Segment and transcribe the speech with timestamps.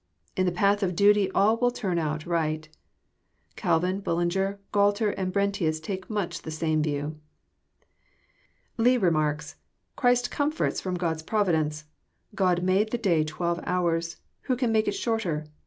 [0.35, 2.67] In the path of duty all will turn out right.
[3.55, 7.19] Calvin, Bullinger, Gualter, and Brentius, take much the same view.
[8.77, 11.83] Leigh remarks:'< Christ comforts ftom God*s providence.
[12.33, 14.15] God made the day twelve hoars.
[14.49, 15.45] Who can make it shorter?